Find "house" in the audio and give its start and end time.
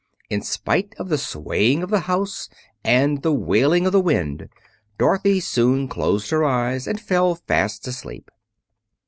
2.09-2.49